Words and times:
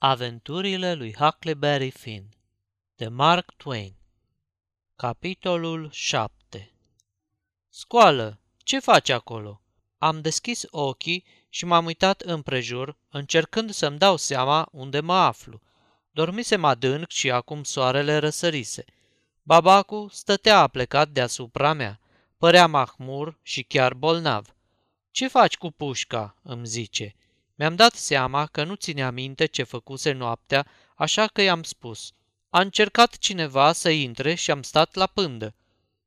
Aventurile 0.00 0.94
lui 0.94 1.14
Huckleberry 1.14 1.90
Finn 1.90 2.28
de 2.96 3.08
Mark 3.08 3.52
Twain 3.56 3.94
Capitolul 4.96 5.90
7 5.92 6.72
Scoală, 7.68 8.40
ce 8.58 8.78
faci 8.78 9.08
acolo? 9.08 9.60
Am 9.98 10.20
deschis 10.20 10.62
ochii 10.70 11.24
și 11.48 11.64
m-am 11.64 11.84
uitat 11.84 12.20
împrejur, 12.20 12.96
încercând 13.08 13.70
să-mi 13.70 13.98
dau 13.98 14.16
seama 14.16 14.68
unde 14.72 15.00
mă 15.00 15.14
aflu. 15.14 15.60
Dormisem 16.10 16.64
adânc 16.64 17.08
și 17.08 17.30
acum 17.30 17.62
soarele 17.62 18.16
răsărise. 18.16 18.84
Babacu 19.42 20.08
stătea 20.10 20.58
aplecat 20.58 21.08
deasupra 21.08 21.72
mea. 21.72 22.00
Părea 22.36 22.66
mahmur 22.66 23.38
și 23.42 23.62
chiar 23.62 23.94
bolnav. 23.94 24.54
Ce 25.10 25.28
faci 25.28 25.56
cu 25.56 25.70
pușca?" 25.70 26.36
îmi 26.42 26.66
zice. 26.66 27.14
Mi-am 27.58 27.74
dat 27.74 27.94
seama 27.94 28.46
că 28.46 28.64
nu 28.64 28.74
ține 28.74 29.10
minte 29.10 29.46
ce 29.46 29.62
făcuse 29.62 30.12
noaptea, 30.12 30.66
așa 30.96 31.26
că 31.26 31.42
i-am 31.42 31.62
spus. 31.62 32.12
A 32.50 32.60
încercat 32.60 33.18
cineva 33.18 33.72
să 33.72 33.90
intre 33.90 34.34
și 34.34 34.50
am 34.50 34.62
stat 34.62 34.94
la 34.94 35.06
pândă. 35.06 35.54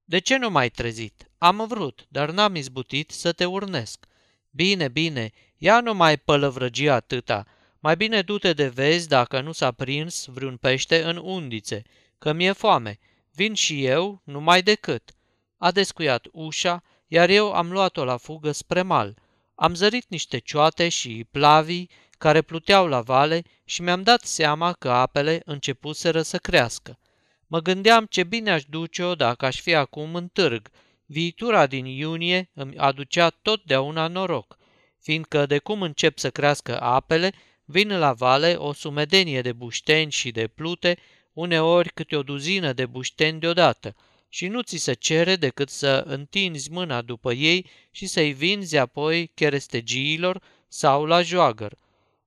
De 0.03 0.19
ce 0.19 0.37
nu 0.37 0.49
m-ai 0.49 0.69
trezit? 0.69 1.29
Am 1.37 1.65
vrut, 1.67 2.05
dar 2.09 2.31
n-am 2.31 2.55
izbutit 2.55 3.11
să 3.11 3.31
te 3.31 3.45
urnesc. 3.45 4.05
Bine, 4.49 4.87
bine, 4.87 5.31
ia 5.57 5.79
nu 5.79 5.93
mai 5.93 6.17
pălăvrăgi 6.17 6.87
atâta. 6.87 7.45
Mai 7.79 7.95
bine 7.95 8.21
du-te 8.21 8.53
de 8.53 8.67
vezi 8.67 9.07
dacă 9.07 9.41
nu 9.41 9.51
s-a 9.51 9.71
prins 9.71 10.25
vreun 10.25 10.57
pește 10.57 11.03
în 11.03 11.17
undițe, 11.17 11.81
că 12.17 12.33
mi-e 12.33 12.51
foame. 12.51 12.99
Vin 13.31 13.53
și 13.53 13.85
eu, 13.85 14.21
numai 14.23 14.61
decât. 14.61 15.11
A 15.57 15.71
descuiat 15.71 16.27
ușa, 16.31 16.83
iar 17.07 17.29
eu 17.29 17.53
am 17.53 17.71
luat-o 17.71 18.03
la 18.03 18.17
fugă 18.17 18.51
spre 18.51 18.81
mal. 18.81 19.20
Am 19.61 19.73
zărit 19.73 20.05
niște 20.07 20.37
cioate 20.37 20.89
și 20.89 21.25
plavii 21.31 21.89
care 22.17 22.41
pluteau 22.41 22.87
la 22.87 23.01
vale 23.01 23.41
și 23.65 23.81
mi-am 23.81 24.03
dat 24.03 24.21
seama 24.21 24.73
că 24.73 24.89
apele 24.91 25.41
începuseră 25.45 26.21
să 26.21 26.37
crească. 26.37 26.99
Mă 27.47 27.59
gândeam 27.59 28.05
ce 28.05 28.23
bine 28.23 28.51
aș 28.51 28.63
duce-o 28.63 29.15
dacă 29.15 29.45
aș 29.45 29.61
fi 29.61 29.73
acum 29.73 30.15
în 30.15 30.27
târg. 30.27 30.69
Viitura 31.05 31.67
din 31.67 31.85
iunie 31.85 32.49
îmi 32.53 32.77
aducea 32.77 33.29
totdeauna 33.29 34.07
noroc, 34.07 34.57
fiindcă 34.99 35.45
de 35.45 35.57
cum 35.57 35.81
încep 35.81 36.17
să 36.17 36.29
crească 36.29 36.81
apele, 36.81 37.31
vin 37.65 37.97
la 37.99 38.13
vale 38.13 38.53
o 38.53 38.73
sumedenie 38.73 39.41
de 39.41 39.53
bușteni 39.53 40.11
și 40.11 40.31
de 40.31 40.47
plute, 40.47 40.97
uneori 41.33 41.89
câte 41.89 42.15
o 42.15 42.23
duzină 42.23 42.73
de 42.73 42.85
bușteni 42.85 43.39
deodată– 43.39 43.95
și 44.33 44.47
nu 44.47 44.61
ți 44.61 44.77
se 44.77 44.93
cere 44.93 45.35
decât 45.35 45.69
să 45.69 46.03
întinzi 46.07 46.71
mâna 46.71 47.01
după 47.01 47.33
ei 47.33 47.69
și 47.91 48.05
să-i 48.05 48.33
vinzi 48.33 48.77
apoi 48.77 49.31
cherestegiilor 49.33 50.41
sau 50.67 51.05
la 51.05 51.21
joagăr. 51.21 51.75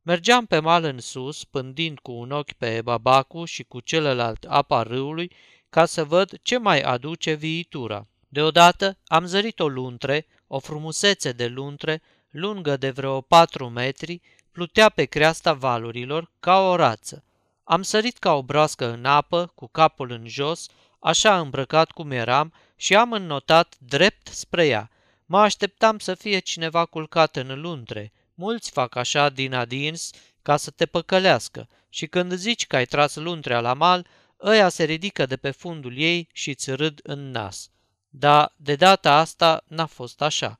Mergeam 0.02 0.46
pe 0.46 0.58
mal 0.58 0.84
în 0.84 1.00
sus, 1.00 1.44
pândind 1.44 1.98
cu 1.98 2.12
un 2.12 2.30
ochi 2.30 2.52
pe 2.52 2.80
babacu 2.82 3.44
și 3.44 3.62
cu 3.62 3.80
celălalt 3.80 4.44
apa 4.44 4.82
râului, 4.82 5.30
ca 5.70 5.84
să 5.84 6.04
văd 6.04 6.38
ce 6.42 6.58
mai 6.58 6.80
aduce 6.80 7.32
viitura. 7.32 8.06
Deodată 8.28 8.98
am 9.06 9.24
zărit 9.26 9.60
o 9.60 9.68
luntre, 9.68 10.26
o 10.46 10.58
frumusețe 10.58 11.32
de 11.32 11.46
luntre, 11.46 12.02
lungă 12.30 12.76
de 12.76 12.90
vreo 12.90 13.20
patru 13.20 13.68
metri, 13.68 14.20
plutea 14.52 14.88
pe 14.88 15.04
creasta 15.04 15.52
valurilor 15.52 16.30
ca 16.40 16.60
o 16.60 16.76
rață. 16.76 17.24
Am 17.64 17.82
sărit 17.82 18.18
ca 18.18 18.34
o 18.34 18.42
broască 18.42 18.92
în 18.92 19.04
apă, 19.04 19.52
cu 19.54 19.66
capul 19.66 20.10
în 20.10 20.26
jos, 20.26 20.68
așa 21.04 21.40
îmbrăcat 21.40 21.90
cum 21.90 22.10
eram, 22.10 22.52
și 22.76 22.94
am 22.94 23.12
înnotat 23.12 23.74
drept 23.78 24.26
spre 24.26 24.66
ea. 24.66 24.90
Mă 25.26 25.38
așteptam 25.38 25.98
să 25.98 26.14
fie 26.14 26.38
cineva 26.38 26.84
culcat 26.84 27.36
în 27.36 27.60
luntre. 27.60 28.12
Mulți 28.34 28.70
fac 28.70 28.96
așa 28.96 29.28
din 29.28 29.54
adins 29.54 30.10
ca 30.42 30.56
să 30.56 30.70
te 30.70 30.86
păcălească 30.86 31.68
și 31.88 32.06
când 32.06 32.32
zici 32.32 32.66
că 32.66 32.76
ai 32.76 32.84
tras 32.84 33.14
luntrea 33.14 33.60
la 33.60 33.72
mal, 33.72 34.06
ăia 34.42 34.68
se 34.68 34.84
ridică 34.84 35.26
de 35.26 35.36
pe 35.36 35.50
fundul 35.50 35.98
ei 35.98 36.28
și 36.32 36.48
îți 36.48 36.70
râd 36.70 37.00
în 37.02 37.30
nas. 37.30 37.70
Dar 38.08 38.52
de 38.56 38.74
data 38.74 39.18
asta 39.18 39.64
n-a 39.66 39.86
fost 39.86 40.22
așa. 40.22 40.58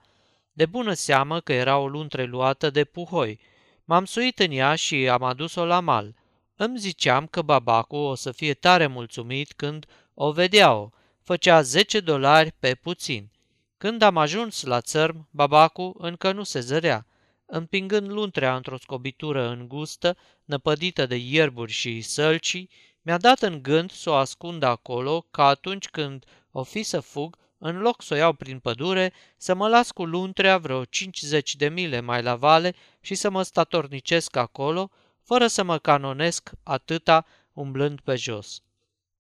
De 0.53 0.67
bună 0.67 0.93
seamă 0.93 1.41
că 1.41 1.53
era 1.53 1.79
o 1.79 1.89
luntre 1.89 2.25
luată 2.25 2.71
de 2.71 2.85
puhoi. 2.85 3.41
M-am 3.85 4.05
suit 4.05 4.39
în 4.39 4.51
ea 4.51 4.75
și 4.75 5.09
am 5.09 5.23
adus-o 5.23 5.65
la 5.65 5.81
mal. 5.81 6.15
Îmi 6.57 6.79
ziceam 6.79 7.27
că 7.27 7.43
babacul 7.43 7.99
o 7.99 8.15
să 8.15 8.33
fie 8.33 8.55
tare 8.55 8.87
mulțumit 8.87 9.53
când 9.53 9.87
o 10.15 10.33
vedea-o, 10.33 10.89
făcea 11.23 11.63
10 11.63 12.01
dolari 12.01 12.53
pe 12.59 12.75
puțin. 12.75 13.31
Când 13.79 14.03
am 14.03 14.17
ajuns 14.17 14.63
la 14.63 14.81
țărm, 14.81 15.29
babacu 15.31 15.95
încă 15.99 16.33
nu 16.33 16.43
se 16.43 16.61
zărea. 16.61 17.07
Împingând 17.47 18.11
luntrea 18.11 18.57
într-o 18.57 18.79
scobitură 18.79 19.49
îngustă, 19.49 20.17
năpădită 20.45 21.07
de 21.07 21.17
ierburi 21.17 21.73
și 21.73 22.01
sălcii, 22.01 22.71
mi-a 23.03 23.19
dat 23.19 23.43
în 23.43 23.63
gând 23.63 23.91
să 23.91 24.11
o 24.11 24.15
ascund 24.15 24.63
acolo, 24.63 25.27
ca 25.31 25.47
atunci 25.47 25.89
când 25.89 26.25
o 26.51 26.63
fi 26.63 26.83
să 26.83 27.01
fug, 27.01 27.37
în 27.59 27.79
loc 27.81 28.03
să 28.03 28.15
o 28.15 28.17
iau 28.17 28.33
prin 28.33 28.59
pădure, 28.59 29.13
să 29.37 29.55
mă 29.55 29.69
las 29.69 29.91
cu 29.91 30.05
luntrea 30.05 30.59
vreo 30.59 30.85
50 30.85 31.57
de 31.57 31.69
mile 31.69 32.01
mai 32.01 32.23
la 32.23 32.35
vale 32.35 32.75
și 33.01 33.15
să 33.15 33.31
mă 33.31 33.43
statornicesc 33.43 34.37
acolo, 34.37 34.91
fără 35.23 35.47
să 35.47 35.63
mă 35.63 35.79
canonesc 35.79 36.51
atâta 36.63 37.27
umblând 37.53 38.01
pe 38.01 38.17
jos. 38.17 38.63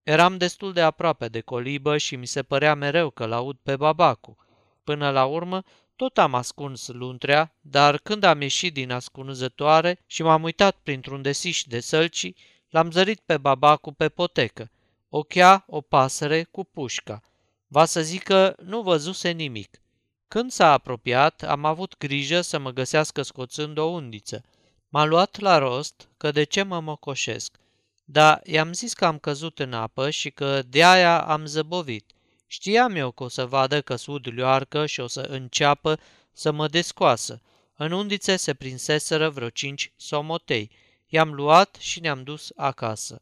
Eram 0.04 0.37
destul 0.37 0.72
de 0.72 0.81
aproape 0.81 1.28
de 1.28 1.41
colibă 1.41 1.97
și 1.97 2.16
mi 2.16 2.26
se 2.26 2.42
părea 2.42 2.75
mereu 2.75 3.10
că 3.10 3.26
l-aud 3.26 3.56
pe 3.62 3.76
babacu. 3.76 4.37
Până 4.82 5.10
la 5.10 5.25
urmă, 5.25 5.62
tot 5.97 6.19
am 6.19 6.34
ascuns 6.34 6.88
luntrea, 6.88 7.54
dar 7.60 7.98
când 7.98 8.22
am 8.22 8.41
ieșit 8.41 8.72
din 8.72 8.91
ascunzătoare 8.91 9.98
și 10.06 10.22
m-am 10.22 10.43
uitat 10.43 10.76
printr-un 10.82 11.22
desiș 11.22 11.62
de 11.62 11.81
sălci, 11.81 12.32
l-am 12.69 12.91
zărit 12.91 13.20
pe 13.20 13.37
babacu 13.37 13.93
pe 13.93 14.09
potecă. 14.09 14.70
Ochea 15.09 15.64
o 15.66 15.81
pasăre 15.81 16.43
cu 16.43 16.64
pușca. 16.64 17.22
Va 17.66 17.84
să 17.84 18.03
zic 18.03 18.22
că 18.22 18.54
nu 18.62 18.82
văzuse 18.82 19.31
nimic. 19.31 19.81
Când 20.28 20.50
s-a 20.50 20.72
apropiat, 20.72 21.43
am 21.43 21.64
avut 21.64 21.98
grijă 21.98 22.41
să 22.41 22.59
mă 22.59 22.70
găsească 22.70 23.22
scoțând 23.22 23.78
o 23.78 23.84
undiță. 23.84 24.43
M-a 24.88 25.04
luat 25.04 25.38
la 25.38 25.59
rost 25.59 26.09
că 26.16 26.31
de 26.31 26.43
ce 26.44 26.62
mă 26.62 26.81
mocoșesc. 26.81 27.56
Dar 28.04 28.41
i-am 28.44 28.72
zis 28.72 28.92
că 28.92 29.04
am 29.04 29.19
căzut 29.19 29.59
în 29.59 29.72
apă 29.72 30.10
și 30.10 30.31
că 30.31 30.62
de 30.62 30.84
aia 30.84 31.22
am 31.22 31.47
zăbovit. 31.47 32.10
Știam 32.47 32.97
eu 32.97 33.10
că 33.10 33.22
o 33.22 33.28
să 33.28 33.47
vadă 33.47 33.81
că 33.81 33.97
sud 33.97 34.26
lioarcă 34.28 34.87
și 34.87 35.00
o 35.00 35.06
să 35.06 35.20
înceapă 35.20 35.98
să 36.32 36.50
mă 36.50 36.69
descoasă. 36.69 37.43
În 37.76 37.93
undițe 37.93 38.37
se 38.37 38.54
prinseseră 38.54 39.28
vreo 39.28 39.48
cinci 39.48 39.93
somotei. 39.97 40.70
I-am 41.06 41.32
luat 41.32 41.76
și 41.78 42.00
ne-am 42.00 42.22
dus 42.22 42.53
acasă. 42.56 43.20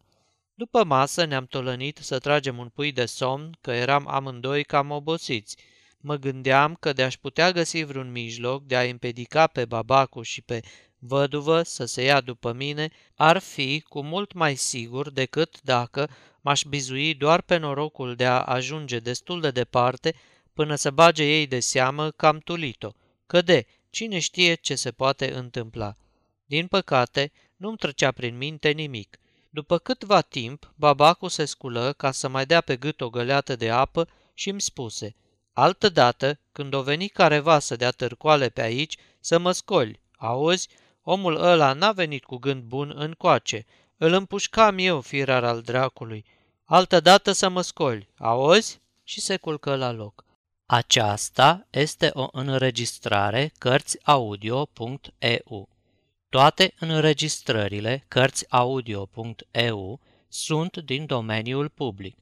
După 0.54 0.84
masă 0.84 1.24
ne-am 1.24 1.46
tolănit 1.46 1.98
să 2.00 2.18
tragem 2.18 2.58
un 2.58 2.68
pui 2.68 2.92
de 2.92 3.06
somn, 3.06 3.58
că 3.60 3.70
eram 3.70 4.08
amândoi 4.08 4.64
cam 4.64 4.90
obosiți. 4.90 5.56
Mă 5.98 6.16
gândeam 6.16 6.74
că 6.74 6.92
de-aș 6.92 7.16
putea 7.16 7.52
găsi 7.52 7.82
vreun 7.82 8.10
mijloc 8.10 8.64
de 8.64 8.76
a 8.76 8.82
împedica 8.82 9.46
pe 9.46 9.64
babacu 9.64 10.22
și 10.22 10.42
pe 10.42 10.60
văduvă 11.04 11.62
să 11.62 11.84
se 11.84 12.02
ia 12.02 12.20
după 12.20 12.52
mine 12.52 12.90
ar 13.14 13.38
fi 13.38 13.80
cu 13.88 14.02
mult 14.02 14.32
mai 14.32 14.54
sigur 14.54 15.10
decât 15.10 15.60
dacă 15.62 16.08
m-aș 16.40 16.62
bizui 16.62 17.14
doar 17.14 17.40
pe 17.40 17.56
norocul 17.56 18.14
de 18.14 18.26
a 18.26 18.40
ajunge 18.40 18.98
destul 18.98 19.40
de 19.40 19.50
departe 19.50 20.14
până 20.54 20.74
să 20.74 20.90
bage 20.90 21.24
ei 21.24 21.46
de 21.46 21.60
seamă 21.60 22.10
că 22.10 22.26
am 22.26 22.38
tulit-o, 22.38 22.90
că 23.26 23.42
de, 23.42 23.66
cine 23.90 24.18
știe 24.18 24.54
ce 24.54 24.74
se 24.74 24.90
poate 24.90 25.32
întâmpla. 25.32 25.96
Din 26.46 26.66
păcate, 26.66 27.32
nu-mi 27.56 27.76
trecea 27.76 28.10
prin 28.10 28.36
minte 28.36 28.70
nimic. 28.70 29.18
După 29.50 29.78
câtva 29.78 30.20
timp, 30.20 30.72
babacu 30.76 31.28
se 31.28 31.44
sculă 31.44 31.92
ca 31.92 32.10
să 32.10 32.28
mai 32.28 32.46
dea 32.46 32.60
pe 32.60 32.76
gât 32.76 33.00
o 33.00 33.10
găleată 33.10 33.56
de 33.56 33.70
apă 33.70 34.08
și 34.34 34.48
îmi 34.48 34.60
spuse, 34.60 35.14
Altădată, 35.52 36.38
când 36.52 36.74
o 36.74 36.82
veni 36.82 37.08
careva 37.08 37.58
să 37.58 37.76
dea 37.76 37.90
târcoale 37.90 38.48
pe 38.48 38.62
aici, 38.62 38.96
să 39.20 39.38
mă 39.38 39.52
scoli, 39.52 40.00
auzi, 40.16 40.68
Omul 41.02 41.42
ăla 41.42 41.72
n-a 41.72 41.92
venit 41.92 42.24
cu 42.24 42.36
gând 42.36 42.62
bun 42.62 42.92
încoace. 42.96 43.64
Îl 43.96 44.12
împușcam 44.12 44.78
eu, 44.78 45.00
firar 45.00 45.44
al 45.44 45.60
dracului. 45.60 46.24
Altă 46.64 47.00
dată 47.00 47.32
să 47.32 47.48
mă 47.48 47.60
scoli, 47.60 48.08
auzi? 48.18 48.80
Și 49.02 49.20
se 49.20 49.36
culcă 49.36 49.76
la 49.76 49.92
loc. 49.92 50.24
Aceasta 50.66 51.66
este 51.70 52.10
o 52.12 52.28
înregistrare 52.32 53.52
Cărțiaudio.eu. 53.58 55.68
Toate 56.28 56.74
înregistrările 56.78 58.04
Cărțiaudio.eu 58.08 60.00
sunt 60.28 60.76
din 60.76 61.06
domeniul 61.06 61.68
public. 61.68 62.16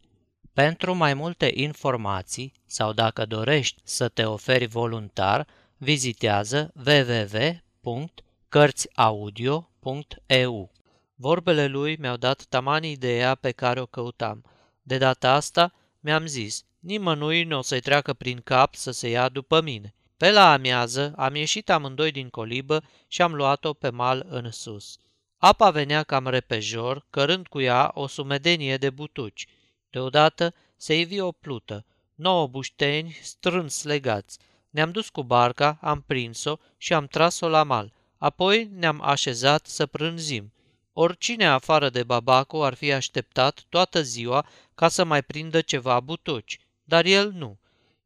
Pentru 0.53 0.95
mai 0.95 1.15
multe 1.15 1.51
informații 1.55 2.53
sau 2.67 2.93
dacă 2.93 3.27
dorești 3.27 3.81
să 3.85 4.09
te 4.09 4.25
oferi 4.25 4.67
voluntar, 4.67 5.47
vizitează 5.77 6.73
www.cărțiaudio.eu 6.87 8.30
cărțiaudio.eu. 8.51 10.71
Vorbele 11.15 11.67
lui 11.67 11.97
mi-au 11.97 12.17
dat 12.17 12.43
taman 12.43 12.85
ideea 12.85 13.35
pe 13.35 13.51
care 13.51 13.81
o 13.81 13.87
căutam. 13.87 14.45
De 14.83 14.99
data 14.99 15.33
asta 15.33 15.75
mi-am 16.01 16.27
zis, 16.27 16.65
nimănui 16.79 17.45
nu 17.45 17.59
o 17.59 17.63
să-i 17.63 17.81
treacă 17.81 18.13
prin 18.13 18.41
cap 18.45 18.75
să 18.75 18.91
se 18.91 19.09
ia 19.09 19.29
după 19.29 19.61
mine. 19.61 19.95
Pe 20.17 20.31
la 20.31 20.53
amiază 20.53 21.13
am 21.17 21.35
ieșit 21.35 21.71
amândoi 21.71 22.11
din 22.11 22.29
colibă 22.29 22.83
și 23.09 23.23
am 23.23 23.35
luat-o 23.35 23.73
pe 23.73 23.91
mal 23.91 24.27
în 24.29 24.51
sus. 24.51 24.99
Apa 25.37 25.71
venea 25.71 26.03
cam 26.03 26.27
repejor, 26.27 27.07
cărând 27.11 27.47
cu 27.47 27.61
ea 27.61 27.91
o 27.95 28.07
sumedenie 28.07 28.77
de 28.77 28.91
butuci. 28.91 29.47
Deodată 29.91 30.55
se 30.77 30.99
ivi 30.99 31.21
o 31.21 31.33
plută, 31.33 31.85
nouă 32.15 32.47
bușteni 32.47 33.19
strâns 33.23 33.83
legați. 33.83 34.39
Ne-am 34.71 34.91
dus 34.91 35.09
cu 35.09 35.23
barca, 35.23 35.79
am 35.81 36.05
prins-o 36.07 36.57
și 36.77 36.95
am 36.95 37.07
tras-o 37.07 37.49
la 37.49 37.63
mal. 37.63 37.93
Apoi 38.21 38.71
ne-am 38.75 39.01
așezat 39.03 39.67
să 39.67 39.87
prânzim. 39.87 40.53
Oricine 40.93 41.47
afară 41.47 41.91
de 41.91 42.03
babacu 42.03 42.63
ar 42.63 42.75
fi 42.75 42.93
așteptat 42.93 43.65
toată 43.69 44.03
ziua 44.03 44.47
ca 44.75 44.89
să 44.89 45.05
mai 45.05 45.23
prindă 45.23 45.61
ceva 45.61 46.01
butuci, 46.01 46.59
dar 46.85 47.05
el 47.05 47.33
nu. 47.33 47.59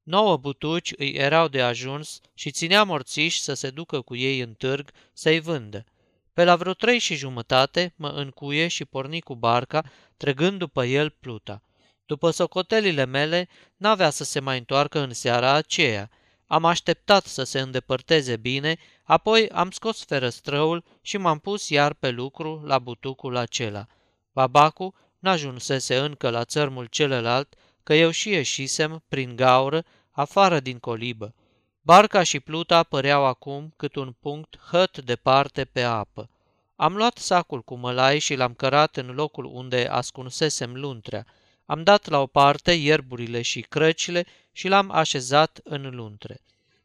Nouă 0.02 0.37
butuci 0.37 0.93
îi 0.96 1.11
erau 1.11 1.49
de 1.49 1.62
ajuns 1.62 2.20
și 2.34 2.50
ținea 2.50 2.84
morțiși 2.84 3.40
să 3.40 3.55
se 3.55 3.70
ducă 3.70 4.00
cu 4.00 4.16
ei 4.16 4.40
în 4.40 4.52
târg 4.52 4.90
să-i 5.12 5.40
vândă. 5.40 5.84
Pe 6.32 6.44
la 6.44 6.56
vreo 6.56 6.72
trei 6.72 6.99
și 6.99 7.14
jumătate 7.14 7.94
mă 7.96 8.08
încuie 8.08 8.69
și 8.69 8.84
porni 8.84 9.20
cu 9.20 9.34
barca, 9.34 9.84
trăgând 10.17 10.58
după 10.58 10.84
el 10.84 11.10
pluta. 11.10 11.62
După 12.06 12.31
socotelile 12.31 13.05
mele, 13.05 13.49
n-avea 13.76 14.10
să 14.10 14.25
se 14.25 14.40
mai 14.40 14.58
întoarcă 14.58 14.99
în 14.99 15.12
seara 15.12 15.52
aceea. 15.52 16.10
Am 16.55 16.65
așteptat 16.65 17.25
să 17.25 17.45
se 17.45 17.61
îndepărteze 17.61 18.37
bine, 18.37 18.77
apoi 19.03 19.49
am 19.49 19.71
scos 19.71 20.05
ferăstrăul 20.05 20.85
și 21.03 21.17
m-am 21.17 21.39
pus 21.39 21.69
iar 21.69 21.93
pe 21.93 22.11
lucru 22.11 22.62
la 22.65 22.79
butucul 22.79 23.37
acela. 23.37 23.87
Babacu 24.33 24.95
n-ajunsese 25.19 25.97
încă 25.97 26.31
la 26.31 26.45
țărmul 26.45 26.87
celălalt, 26.87 27.55
că 27.83 27.95
eu 27.95 28.11
și 28.11 28.29
ieșisem 28.29 29.03
prin 29.09 29.37
gaură, 29.37 29.85
afară 30.11 30.61
din 30.61 30.79
colibă. 30.79 31.35
Barca 31.81 32.23
și 32.23 32.41
pluta 32.41 32.83
păreau 32.83 33.25
acum 33.25 33.73
cât 33.77 33.95
un 33.95 34.15
punct 34.21 34.59
hăt 34.71 34.99
departe 34.99 35.65
pe 35.65 35.83
apă. 35.83 36.31
Am 36.77 36.97
luat 36.97 37.19
sacul 37.19 37.62
cu 37.62 37.75
mălai 37.75 38.19
și 38.19 38.35
l-am 38.35 38.55
cărat 38.55 38.97
în 38.97 39.06
locul 39.06 39.45
unde 39.45 39.87
ascunsesem 39.91 40.75
luntrea. 40.75 41.27
Am 41.66 41.82
dat 41.82 42.08
la 42.08 42.20
o 42.20 42.26
parte 42.26 42.72
ierburile 42.72 43.43
și 43.43 43.61
crăcile 43.61 44.26
și 44.52 44.69
l-am 44.69 44.90
așezat 44.90 45.61
în 45.64 45.94
luntre. 45.94 46.40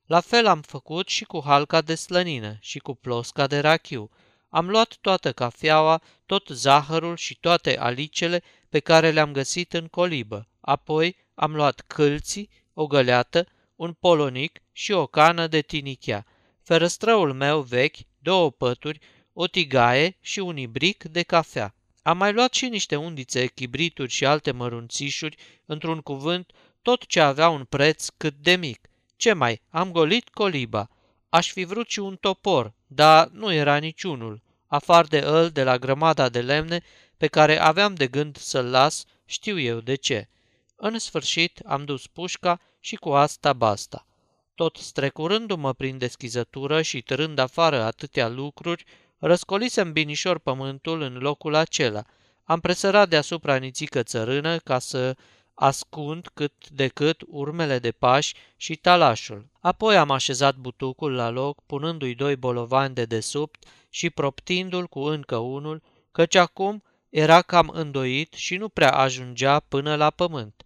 La 0.05 0.19
fel 0.19 0.47
am 0.47 0.61
făcut 0.61 1.07
și 1.07 1.23
cu 1.23 1.41
halca 1.45 1.81
de 1.81 1.95
slănină 1.95 2.57
și 2.59 2.79
cu 2.79 2.95
plosca 2.95 3.47
de 3.47 3.59
rachiu. 3.59 4.09
Am 4.49 4.69
luat 4.69 4.97
toată 5.01 5.31
cafeaua, 5.31 6.01
tot 6.25 6.47
zahărul 6.47 7.15
și 7.15 7.39
toate 7.39 7.77
alicele 7.77 8.43
pe 8.69 8.79
care 8.79 9.11
le-am 9.11 9.31
găsit 9.31 9.73
în 9.73 9.87
colibă. 9.87 10.47
Apoi 10.61 11.15
am 11.35 11.55
luat 11.55 11.83
câlții, 11.87 12.49
o 12.73 12.87
găleată, 12.87 13.47
un 13.75 13.93
polonic 13.93 14.61
și 14.71 14.91
o 14.91 15.05
cană 15.05 15.47
de 15.47 15.61
tinichea, 15.61 16.25
ferăstrăul 16.61 17.33
meu 17.33 17.61
vechi, 17.61 17.97
două 18.19 18.51
pături, 18.51 18.99
o 19.33 19.47
tigaie 19.47 20.17
și 20.21 20.39
un 20.39 20.57
ibric 20.57 21.03
de 21.03 21.23
cafea. 21.23 21.75
Am 22.01 22.17
mai 22.17 22.33
luat 22.33 22.53
și 22.53 22.67
niște 22.67 22.95
undițe, 22.95 23.47
chibrituri 23.47 24.11
și 24.11 24.25
alte 24.25 24.51
mărunțișuri, 24.51 25.37
într-un 25.65 26.01
cuvânt, 26.01 26.51
tot 26.81 27.05
ce 27.05 27.19
avea 27.19 27.49
un 27.49 27.63
preț 27.63 28.07
cât 28.17 28.33
de 28.33 28.55
mic. 28.55 28.89
Ce 29.15 29.33
mai, 29.33 29.61
am 29.69 29.91
golit 29.91 30.29
coliba. 30.29 30.89
Aș 31.29 31.51
fi 31.51 31.63
vrut 31.63 31.89
și 31.89 31.99
un 31.99 32.15
topor, 32.15 32.73
dar 32.87 33.27
nu 33.27 33.53
era 33.53 33.77
niciunul, 33.77 34.41
afar 34.67 35.05
de 35.05 35.19
îl 35.19 35.49
de 35.49 35.63
la 35.63 35.77
grămada 35.77 36.29
de 36.29 36.41
lemne 36.41 36.83
pe 37.17 37.27
care 37.27 37.57
aveam 37.59 37.93
de 37.93 38.07
gând 38.07 38.37
să-l 38.37 38.65
las, 38.65 39.05
știu 39.25 39.59
eu 39.59 39.79
de 39.79 39.95
ce. 39.95 40.29
În 40.75 40.99
sfârșit 40.99 41.59
am 41.65 41.85
dus 41.85 42.07
pușca 42.07 42.59
și 42.79 42.95
cu 42.95 43.09
asta 43.09 43.53
basta. 43.53 44.07
Tot 44.55 44.75
strecurându-mă 44.75 45.73
prin 45.73 45.97
deschizătură 45.97 46.81
și 46.81 47.01
târând 47.01 47.37
afară 47.37 47.83
atâtea 47.83 48.27
lucruri, 48.27 48.85
răscolisem 49.19 49.91
binișor 49.91 50.39
pământul 50.39 51.01
în 51.01 51.17
locul 51.17 51.55
acela. 51.55 52.03
Am 52.43 52.59
presărat 52.59 53.09
deasupra 53.09 53.55
nițică 53.55 54.03
țărână 54.03 54.57
ca 54.57 54.79
să 54.79 55.15
ascund 55.53 56.27
cât 56.33 56.69
de 56.69 56.87
cât 56.87 57.21
urmele 57.27 57.79
de 57.79 57.91
pași 57.91 58.33
și 58.55 58.75
talașul. 58.75 59.45
Apoi 59.59 59.97
am 59.97 60.11
așezat 60.11 60.55
butucul 60.55 61.13
la 61.13 61.29
loc, 61.29 61.63
punându-i 61.65 62.15
doi 62.15 62.35
bolovani 62.35 62.93
de 62.93 63.05
desubt 63.05 63.63
și 63.89 64.09
proptindu-l 64.09 64.87
cu 64.87 64.99
încă 64.99 65.35
unul, 65.37 65.81
căci 66.11 66.35
acum 66.35 66.83
era 67.09 67.41
cam 67.41 67.69
îndoit 67.73 68.33
și 68.33 68.55
nu 68.55 68.69
prea 68.69 68.91
ajungea 68.91 69.59
până 69.59 69.95
la 69.95 70.09
pământ. 70.09 70.63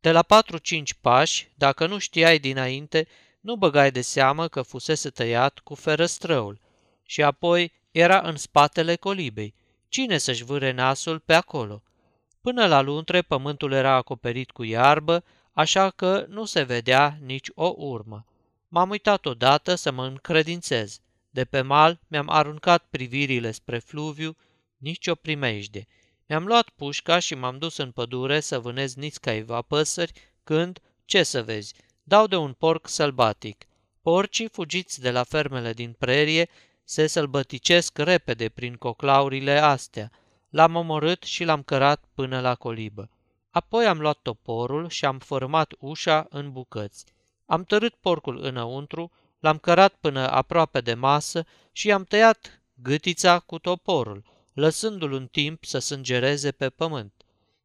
De 0.00 0.10
la 0.12 0.22
patru-cinci 0.22 0.94
pași, 0.94 1.48
dacă 1.54 1.86
nu 1.86 1.98
știai 1.98 2.38
dinainte, 2.38 3.06
nu 3.40 3.56
băgai 3.56 3.90
de 3.90 4.00
seamă 4.00 4.48
că 4.48 4.62
fusese 4.62 5.10
tăiat 5.10 5.58
cu 5.58 5.74
ferăstrăul. 5.74 6.60
Și 7.06 7.22
apoi 7.22 7.72
era 7.94 8.20
în 8.20 8.36
spatele 8.36 8.96
colibei. 8.96 9.54
Cine 9.88 10.18
să-și 10.18 10.44
vâre 10.44 10.70
nasul 10.70 11.18
pe 11.18 11.34
acolo? 11.34 11.82
Până 12.40 12.66
la 12.66 12.80
luntre 12.80 13.22
pământul 13.22 13.72
era 13.72 13.94
acoperit 13.94 14.50
cu 14.50 14.64
iarbă, 14.64 15.24
așa 15.52 15.90
că 15.90 16.26
nu 16.28 16.44
se 16.44 16.62
vedea 16.62 17.18
nici 17.20 17.50
o 17.54 17.74
urmă. 17.76 18.26
M-am 18.68 18.90
uitat 18.90 19.26
odată 19.26 19.74
să 19.74 19.90
mă 19.90 20.04
încredințez. 20.06 21.00
De 21.30 21.44
pe 21.44 21.60
mal 21.60 22.00
mi-am 22.08 22.28
aruncat 22.28 22.84
privirile 22.90 23.50
spre 23.50 23.78
fluviu, 23.78 24.36
nici 24.76 25.06
o 25.06 25.14
primejde. 25.14 25.86
Mi-am 26.26 26.46
luat 26.46 26.68
pușca 26.68 27.18
și 27.18 27.34
m-am 27.34 27.58
dus 27.58 27.76
în 27.76 27.90
pădure 27.90 28.40
să 28.40 28.58
vânez 28.58 28.94
niscaiva 28.94 29.62
păsări, 29.62 30.12
când, 30.44 30.80
ce 31.04 31.22
să 31.22 31.42
vezi, 31.42 31.74
dau 32.02 32.26
de 32.26 32.36
un 32.36 32.52
porc 32.52 32.88
sălbatic. 32.88 33.66
Porcii, 34.02 34.48
fugiți 34.48 35.00
de 35.00 35.10
la 35.10 35.22
fermele 35.22 35.72
din 35.72 35.94
prerie, 35.98 36.48
se 36.84 37.06
sălbăticesc 37.06 37.98
repede 37.98 38.48
prin 38.48 38.74
coclaurile 38.74 39.58
astea. 39.58 40.10
L-am 40.50 40.74
omorât 40.74 41.22
și 41.22 41.44
l-am 41.44 41.62
cărat 41.62 42.04
până 42.14 42.40
la 42.40 42.54
colibă. 42.54 43.10
Apoi 43.50 43.86
am 43.86 44.00
luat 44.00 44.18
toporul 44.22 44.88
și 44.88 45.04
am 45.04 45.18
format 45.18 45.72
ușa 45.78 46.26
în 46.30 46.52
bucăți. 46.52 47.04
Am 47.46 47.64
tărât 47.64 47.94
porcul 47.94 48.44
înăuntru, 48.44 49.12
l-am 49.38 49.58
cărat 49.58 49.94
până 50.00 50.30
aproape 50.30 50.80
de 50.80 50.94
masă 50.94 51.44
și 51.72 51.92
am 51.92 52.04
tăiat 52.04 52.62
gâtița 52.74 53.38
cu 53.38 53.58
toporul, 53.58 54.24
lăsându-l 54.52 55.12
un 55.12 55.26
timp 55.26 55.64
să 55.64 55.78
sângereze 55.78 56.52
pe 56.52 56.70
pământ. 56.70 57.12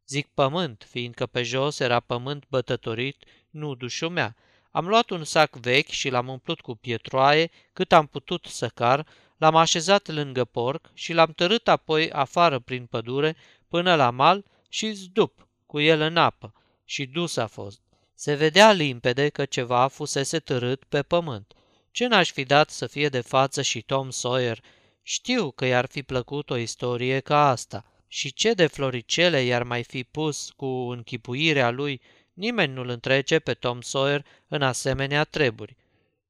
Zic 0.08 0.28
pământ, 0.34 0.86
fiindcă 0.90 1.26
pe 1.26 1.44
jos 1.44 1.80
era 1.80 2.00
pământ 2.00 2.44
bătătorit, 2.48 3.24
nu 3.50 3.76
dușumea. 3.76 4.36
Am 4.72 4.88
luat 4.88 5.10
un 5.10 5.24
sac 5.24 5.56
vechi 5.56 5.90
și 5.90 6.10
l-am 6.10 6.28
umplut 6.28 6.62
cu 6.62 6.76
pietroaie 6.76 7.52
cât 7.74 7.92
am 7.92 8.06
putut 8.06 8.46
să 8.46 8.68
car, 8.68 9.08
l-am 9.38 9.56
așezat 9.56 10.08
lângă 10.08 10.46
porc 10.46 10.90
și 10.94 11.14
l-am 11.14 11.32
tărât 11.32 11.68
apoi 11.68 12.12
afară 12.12 12.60
prin 12.60 12.86
pădure 12.86 13.36
până 13.68 13.96
la 13.96 14.10
mal 14.10 14.46
și 14.70 14.92
zdup 14.92 15.48
cu 15.66 15.80
el 15.80 16.02
în 16.02 16.18
apă 16.18 16.54
și 16.86 17.06
dus 17.06 17.38
a 17.38 17.48
fost. 17.48 17.82
Se 18.16 18.34
vedea 18.34 18.72
limpede 18.72 19.30
că 19.30 19.46
ceva 19.46 19.88
fusese 19.88 20.40
târât 20.40 20.84
pe 20.84 21.02
pământ. 21.02 21.54
Ce 21.92 22.08
n-aș 22.08 22.32
fi 22.32 22.44
dat 22.44 22.70
să 22.70 22.88
fie 22.88 23.10
de 23.10 23.22
față 23.22 23.62
și 23.62 23.82
Tom 23.82 24.10
Sawyer? 24.10 24.64
Știu 25.02 25.52
că 25.52 25.66
i-ar 25.66 25.86
fi 25.86 26.04
plăcut 26.04 26.50
o 26.50 26.58
istorie 26.58 27.20
ca 27.20 27.50
asta. 27.50 27.86
Și 28.08 28.34
ce 28.34 28.54
de 28.54 28.68
floricele 28.68 29.42
i-ar 29.42 29.64
mai 29.64 29.84
fi 29.84 30.04
pus 30.04 30.52
cu 30.56 30.66
închipuirea 30.66 31.70
lui, 31.70 32.02
nimeni 32.40 32.74
nu-l 32.74 32.90
întrece 32.90 33.40
pe 33.40 33.54
Tom 33.54 33.82
Sawyer 33.82 34.26
în 34.48 34.62
asemenea 34.62 35.24
treburi. 35.24 35.76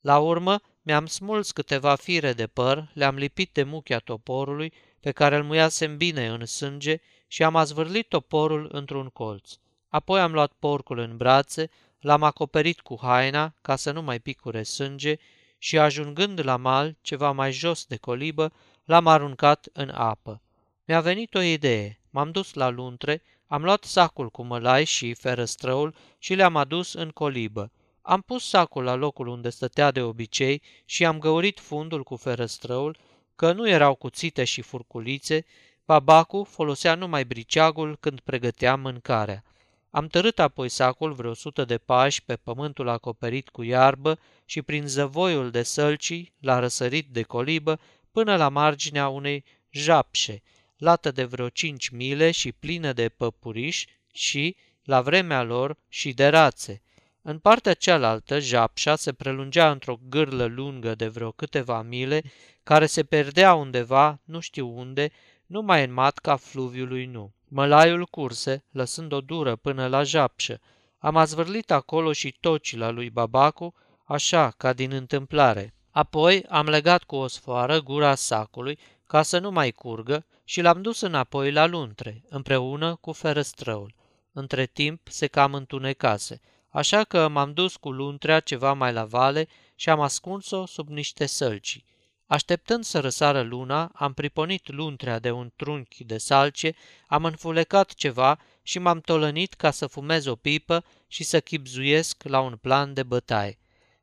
La 0.02 0.20
urmă, 0.20 0.62
mi-am 0.82 1.06
smuls 1.06 1.52
câteva 1.52 1.96
fire 1.96 2.34
de 2.34 2.48
păr, 2.48 2.92
le-am 2.94 3.16
lipit 3.16 3.54
de 3.54 3.64
muchia 3.64 4.00
toporului, 4.00 4.74
pe 5.00 5.12
care 5.12 5.36
îl 5.36 5.44
muiasem 5.44 5.98
bine 5.98 6.28
în 6.28 6.46
sânge, 6.46 7.00
și 7.28 7.44
am 7.44 7.56
azvârlit 7.56 8.08
toporul 8.08 8.70
într-un 8.72 9.08
colț. 9.08 9.52
Apoi 9.88 10.20
am 10.20 10.32
luat 10.32 10.52
porcul 10.60 10.98
în 10.98 11.18
brațe, 11.18 11.70
l-am 12.00 12.24
acoperit 12.24 12.80
cu 12.80 12.98
haina 13.02 13.56
ca 13.62 13.76
să 13.76 13.92
nu 13.92 14.02
mai 14.02 14.20
picure 14.20 14.64
sânge 14.64 15.16
și 15.58 15.80
ajungând 15.80 16.44
la 16.44 16.56
mal, 16.56 16.98
ceva 17.02 17.32
mai 17.32 17.52
jos 17.52 17.86
de 17.86 17.98
colibă, 17.98 18.54
l-am 18.86 19.08
aruncat 19.08 19.68
în 19.74 19.90
apă. 19.90 20.42
Mi-a 20.86 21.02
venit 21.02 21.36
o 21.36 21.42
idee. 21.42 22.00
M-am 22.10 22.32
dus 22.32 22.54
la 22.54 22.70
luntre, 22.70 23.22
am 23.52 23.64
luat 23.64 23.84
sacul 23.84 24.30
cu 24.30 24.44
mălai 24.44 24.84
și 24.84 25.14
ferăstrăul 25.14 25.96
și 26.18 26.34
le-am 26.34 26.56
adus 26.56 26.94
în 26.94 27.10
colibă. 27.10 27.72
Am 28.02 28.22
pus 28.22 28.50
sacul 28.50 28.84
la 28.84 28.96
locul 28.96 29.28
unde 29.28 29.50
stătea 29.50 29.92
de 29.92 30.02
obicei 30.02 30.62
și 30.86 31.06
am 31.06 31.20
găurit 31.20 31.60
fundul 31.60 32.04
cu 32.04 32.16
ferăstrăul, 32.16 32.98
că 33.36 33.52
nu 33.52 33.70
erau 33.70 33.96
cuțite 33.96 34.44
și 34.44 34.62
furculițe, 34.62 35.46
babacu 35.86 36.44
folosea 36.44 36.96
numai 36.96 37.26
briceagul 37.26 37.98
când 38.00 38.20
pregătea 38.20 38.76
mâncarea. 38.76 39.44
Am 39.90 40.08
tărât 40.08 40.40
apoi 40.40 40.70
sacul 40.70 41.14
vreo 41.14 41.34
sută 41.34 41.66
de 41.66 41.78
pași 41.78 42.24
pe 42.24 42.36
pământul 42.36 42.88
acoperit 42.88 43.50
cu 43.50 43.64
iarbă 43.64 44.20
și 44.46 44.62
prin 44.62 44.88
zăvoiul 44.88 45.52
de 45.52 45.64
sălcii, 45.64 46.34
la 46.40 46.60
răsărit 46.60 47.08
de 47.12 47.22
colibă, 47.22 47.80
până 48.12 48.36
la 48.36 48.50
marginea 48.50 49.08
unei 49.08 49.44
japșe, 49.70 50.42
lată 50.80 51.12
de 51.12 51.24
vreo 51.24 51.50
cinci 51.50 51.90
mile 51.90 52.32
și 52.32 52.52
plină 52.52 52.94
de 52.94 53.10
păpuriși 53.10 53.88
și, 54.14 54.56
la 54.84 55.02
vremea 55.02 55.44
lor, 55.44 55.78
și 55.88 56.14
de 56.14 56.28
rațe. 56.28 56.82
În 57.22 57.40
partea 57.40 57.74
cealaltă, 57.74 58.40
japșa 58.40 58.96
se 58.96 59.14
prelungea 59.14 59.72
într-o 59.72 60.00
gârlă 60.10 60.46
lungă 60.46 60.96
de 60.96 61.08
vreo 61.08 61.32
câteva 61.32 61.82
mile, 61.82 62.24
care 62.64 62.86
se 62.86 63.04
perdea 63.04 63.54
undeva, 63.54 64.20
nu 64.24 64.40
știu 64.40 64.78
unde, 64.78 65.12
numai 65.46 65.84
în 65.84 65.94
matca 65.94 66.36
fluviului 66.36 67.06
nu. 67.06 67.34
Mălaiul 67.48 68.06
curse, 68.06 68.64
lăsând 68.72 69.12
o 69.12 69.22
dură 69.22 69.56
până 69.56 69.88
la 69.88 70.04
japșă. 70.04 70.60
Am 70.98 71.18
azvârlit 71.18 71.72
acolo 71.72 72.14
și 72.14 72.38
tocila 72.40 72.90
lui 72.90 73.10
Babacu, 73.10 73.74
așa 74.06 74.54
ca 74.58 74.74
din 74.74 74.92
întâmplare. 74.92 75.74
Apoi 75.92 76.46
am 76.50 76.68
legat 76.68 77.04
cu 77.04 77.16
o 77.16 77.28
sfoară 77.28 77.82
gura 77.82 78.16
sacului 78.16 78.80
ca 79.10 79.22
să 79.22 79.40
nu 79.40 79.52
mai 79.52 79.72
curgă 79.72 80.26
și 80.44 80.62
l-am 80.62 80.82
dus 80.82 81.02
înapoi 81.02 81.52
la 81.52 81.66
luntre, 81.66 82.24
împreună 82.28 82.96
cu 82.96 83.12
ferăstrăul. 83.12 83.94
Între 84.32 84.66
timp 84.66 85.08
se 85.08 85.28
cam 85.28 85.54
întunecase, 85.54 86.42
așa 86.70 87.04
că 87.04 87.28
m-am 87.28 87.54
dus 87.54 87.76
cu 87.76 87.92
luntrea 87.92 88.40
ceva 88.40 88.74
mai 88.74 88.94
la 88.94 89.06
vale 89.06 89.48
și 89.76 89.90
am 89.90 90.00
ascuns-o 90.00 90.66
sub 90.66 90.90
niște 90.90 91.26
sălci. 91.26 91.84
Așteptând 92.26 92.84
să 92.84 93.00
răsară 93.00 93.42
luna, 93.42 93.92
am 93.94 94.14
priponit 94.14 94.72
luntrea 94.72 95.20
de 95.20 95.32
un 95.32 95.52
trunchi 95.56 96.04
de 96.04 96.18
salce, 96.18 96.76
am 97.08 97.26
înfulecat 97.26 97.94
ceva 97.94 98.40
și 98.62 98.80
m-am 98.80 99.00
tolănit 99.00 99.54
ca 99.54 99.72
să 99.72 99.88
fumez 99.88 100.26
o 100.26 100.36
pipă 100.36 100.84
și 101.08 101.24
să 101.24 101.40
chipzuiesc 101.40 102.24
la 102.24 102.40
un 102.40 102.58
plan 102.62 102.94
de 102.94 103.04
bătaie. 103.04 103.60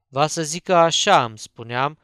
Va 0.09 0.27
să 0.27 0.43
zică 0.43 0.75
așa, 0.75 1.25
îmi 1.25 1.39
spuneam, 1.39 1.99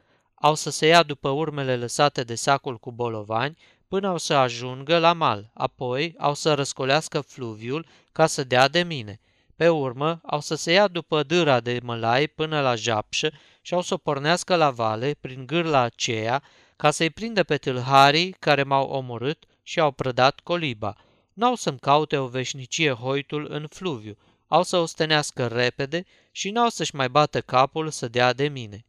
au 0.45 0.55
să 0.55 0.69
se 0.69 0.85
ia 0.85 1.03
după 1.03 1.29
urmele 1.29 1.75
lăsate 1.75 2.23
de 2.23 2.35
sacul 2.35 2.77
cu 2.77 2.91
bolovani 2.91 3.57
până 3.87 4.07
au 4.07 4.17
să 4.17 4.33
ajungă 4.33 4.97
la 4.97 5.13
mal, 5.13 5.51
apoi 5.53 6.15
au 6.17 6.33
să 6.33 6.53
răscolească 6.53 7.21
fluviul 7.21 7.85
ca 8.11 8.25
să 8.25 8.43
dea 8.43 8.67
de 8.67 8.83
mine. 8.83 9.19
Pe 9.55 9.69
urmă 9.69 10.19
au 10.25 10.39
să 10.39 10.55
se 10.55 10.71
ia 10.71 10.87
după 10.87 11.23
dâra 11.23 11.59
de 11.59 11.79
mălai 11.83 12.27
până 12.27 12.61
la 12.61 12.75
japșă 12.75 13.31
și 13.61 13.73
au 13.73 13.81
să 13.81 13.93
o 13.93 13.97
pornească 13.97 14.55
la 14.55 14.69
vale 14.71 15.15
prin 15.21 15.45
gârla 15.45 15.79
aceea 15.79 16.43
ca 16.75 16.91
să-i 16.91 17.09
prindă 17.09 17.43
pe 17.43 17.57
tâlharii 17.57 18.35
care 18.39 18.63
m-au 18.63 18.89
omorât 18.89 19.43
și 19.61 19.79
au 19.79 19.91
prădat 19.91 20.39
coliba. 20.39 20.95
N-au 21.33 21.55
să-mi 21.55 21.79
caute 21.79 22.17
o 22.17 22.27
veșnicie 22.27 22.91
hoitul 22.91 23.47
în 23.49 23.67
fluviu, 23.69 24.17
au 24.47 24.63
să 24.63 24.77
o 24.77 24.85
stenească 24.85 25.47
repede 25.47 26.05
și 26.31 26.49
n-au 26.49 26.69
să-și 26.69 26.95
mai 26.95 27.09
bată 27.09 27.41
capul 27.41 27.89
să 27.89 28.07
dea 28.07 28.33
de 28.33 28.47
mine. 28.47 28.85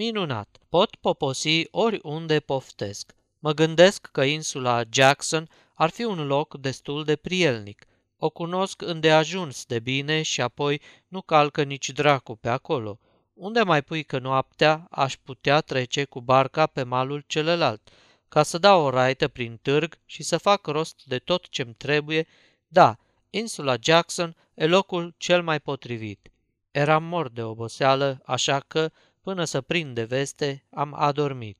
Minunat! 0.00 0.58
Pot 0.68 0.94
poposi 0.94 1.66
oriunde 1.70 2.40
poftesc. 2.40 3.14
Mă 3.38 3.52
gândesc 3.52 4.08
că 4.12 4.22
insula 4.22 4.82
Jackson 4.90 5.48
ar 5.74 5.90
fi 5.90 6.04
un 6.04 6.26
loc 6.26 6.58
destul 6.58 7.04
de 7.04 7.16
prielnic. 7.16 7.86
O 8.16 8.30
cunosc 8.30 8.82
îndeajuns 8.82 9.64
de 9.64 9.78
bine 9.78 10.22
și 10.22 10.40
apoi 10.40 10.80
nu 11.08 11.22
calcă 11.22 11.62
nici 11.62 11.90
dracu 11.90 12.36
pe 12.36 12.48
acolo. 12.48 12.98
Unde 13.34 13.62
mai 13.62 13.82
pui 13.82 14.02
că 14.02 14.18
noaptea 14.18 14.86
aș 14.90 15.16
putea 15.16 15.60
trece 15.60 16.04
cu 16.04 16.20
barca 16.20 16.66
pe 16.66 16.82
malul 16.82 17.24
celălalt, 17.26 17.90
ca 18.28 18.42
să 18.42 18.58
dau 18.58 18.82
o 18.82 18.90
raită 18.90 19.28
prin 19.28 19.58
târg 19.62 19.98
și 20.04 20.22
să 20.22 20.36
fac 20.36 20.66
rost 20.66 21.04
de 21.04 21.18
tot 21.18 21.48
ce-mi 21.48 21.74
trebuie? 21.74 22.26
Da, 22.68 22.96
insula 23.30 23.74
Jackson 23.80 24.36
e 24.54 24.66
locul 24.66 25.14
cel 25.16 25.42
mai 25.42 25.60
potrivit. 25.60 26.30
Eram 26.70 27.04
mort 27.04 27.34
de 27.34 27.42
oboseală, 27.42 28.20
așa 28.24 28.60
că, 28.60 28.90
până 29.28 29.44
să 29.44 29.60
prind 29.60 29.94
de 29.94 30.04
veste, 30.04 30.64
am 30.70 30.94
adormit. 30.94 31.58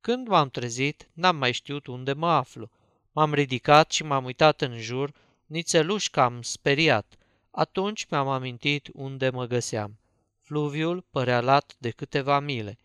Când 0.00 0.28
m-am 0.28 0.48
trezit, 0.48 1.08
n-am 1.12 1.36
mai 1.36 1.52
știut 1.52 1.86
unde 1.86 2.12
mă 2.12 2.30
aflu. 2.30 2.70
M-am 3.10 3.34
ridicat 3.34 3.90
și 3.90 4.02
m-am 4.02 4.24
uitat 4.24 4.60
în 4.60 4.80
jur, 4.80 5.12
nițeluș 5.46 6.08
cam 6.08 6.42
speriat. 6.42 7.18
Atunci 7.50 8.06
mi-am 8.10 8.28
amintit 8.28 8.88
unde 8.92 9.30
mă 9.30 9.46
găseam. 9.46 9.98
Fluviul 10.40 11.04
părea 11.10 11.40
lat 11.40 11.74
de 11.78 11.90
câteva 11.90 12.40
mile. 12.40 12.78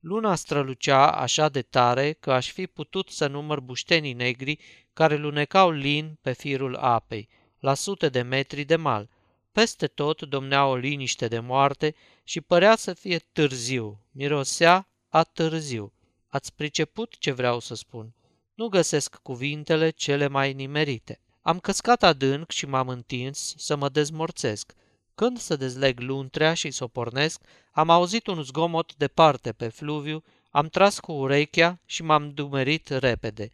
Luna 0.00 0.34
strălucea 0.34 1.10
așa 1.10 1.48
de 1.48 1.62
tare 1.62 2.12
că 2.12 2.32
aș 2.32 2.52
fi 2.52 2.66
putut 2.66 3.08
să 3.08 3.26
număr 3.26 3.60
buștenii 3.60 4.12
negri 4.12 4.58
care 4.92 5.16
lunecau 5.16 5.70
lin 5.70 6.18
pe 6.22 6.32
firul 6.32 6.76
apei, 6.76 7.28
la 7.58 7.74
sute 7.74 8.08
de 8.08 8.22
metri 8.22 8.64
de 8.64 8.76
mal. 8.76 9.08
Peste 9.54 9.86
tot 9.86 10.22
domnea 10.22 10.66
o 10.66 10.76
liniște 10.76 11.28
de 11.28 11.38
moarte 11.38 11.94
și 12.24 12.40
părea 12.40 12.76
să 12.76 12.92
fie 12.94 13.18
târziu, 13.18 14.00
mirosea 14.10 14.88
a 15.08 15.22
târziu. 15.22 15.92
Ați 16.28 16.54
priceput 16.54 17.18
ce 17.18 17.30
vreau 17.30 17.60
să 17.60 17.74
spun. 17.74 18.14
Nu 18.54 18.68
găsesc 18.68 19.16
cuvintele 19.22 19.90
cele 19.90 20.26
mai 20.26 20.52
nimerite. 20.52 21.20
Am 21.40 21.58
căscat 21.58 22.02
adânc 22.02 22.50
și 22.50 22.66
m-am 22.66 22.88
întins 22.88 23.54
să 23.56 23.76
mă 23.76 23.88
dezmorțesc. 23.88 24.74
Când 25.14 25.38
să 25.38 25.56
dezleg 25.56 26.00
luntrea 26.00 26.54
și 26.54 26.70
să 26.70 26.84
o 26.84 26.88
pornesc, 26.88 27.40
am 27.72 27.90
auzit 27.90 28.26
un 28.26 28.42
zgomot 28.42 28.94
departe 28.94 29.52
pe 29.52 29.68
fluviu, 29.68 30.24
am 30.50 30.66
tras 30.68 30.98
cu 31.00 31.12
urechea 31.12 31.80
și 31.86 32.02
m-am 32.02 32.30
dumerit 32.30 32.88
repede. 32.88 33.52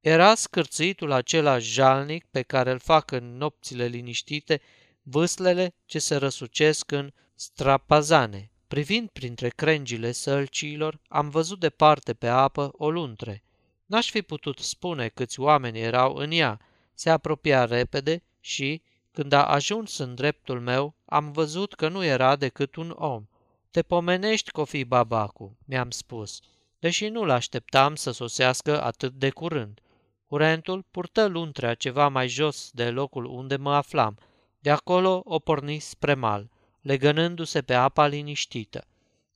Era 0.00 0.34
scârțitul 0.34 1.12
acela 1.12 1.58
jalnic 1.58 2.24
pe 2.30 2.42
care 2.42 2.70
îl 2.70 2.78
fac 2.78 3.10
în 3.10 3.36
nopțile 3.36 3.86
liniștite 3.86 4.60
vâslele 5.02 5.74
ce 5.84 5.98
se 5.98 6.16
răsucesc 6.16 6.90
în 6.90 7.12
strapazane. 7.34 8.50
Privind 8.68 9.08
printre 9.08 9.48
crengile 9.48 10.12
sălciilor, 10.12 11.00
am 11.08 11.28
văzut 11.28 11.60
departe 11.60 12.14
pe 12.14 12.26
apă 12.26 12.70
o 12.76 12.90
luntre. 12.90 13.44
N-aș 13.86 14.10
fi 14.10 14.22
putut 14.22 14.58
spune 14.58 15.08
câți 15.08 15.40
oameni 15.40 15.80
erau 15.80 16.14
în 16.14 16.30
ea. 16.30 16.60
Se 16.94 17.10
apropia 17.10 17.64
repede 17.64 18.22
și, 18.40 18.82
când 19.10 19.32
a 19.32 19.44
ajuns 19.44 19.98
în 19.98 20.14
dreptul 20.14 20.60
meu, 20.60 20.94
am 21.04 21.32
văzut 21.32 21.74
că 21.74 21.88
nu 21.88 22.04
era 22.04 22.36
decât 22.36 22.76
un 22.76 22.94
om. 22.96 23.26
Te 23.70 23.82
pomenești, 23.82 24.50
Cofi 24.50 24.84
Babacu, 24.84 25.58
mi-am 25.64 25.90
spus, 25.90 26.40
deși 26.78 27.08
nu-l 27.08 27.30
așteptam 27.30 27.94
să 27.94 28.10
sosească 28.10 28.82
atât 28.82 29.12
de 29.12 29.30
curând. 29.30 29.80
Curentul 30.26 30.84
purtă 30.90 31.26
luntrea 31.26 31.74
ceva 31.74 32.08
mai 32.08 32.28
jos 32.28 32.70
de 32.72 32.90
locul 32.90 33.24
unde 33.24 33.56
mă 33.56 33.74
aflam. 33.74 34.18
De 34.62 34.70
acolo 34.70 35.22
o 35.24 35.38
porni 35.38 35.78
spre 35.78 36.14
mal 36.14 36.50
legănându-se 36.80 37.62
pe 37.62 37.74
apa 37.74 38.06
liniștită. 38.06 38.86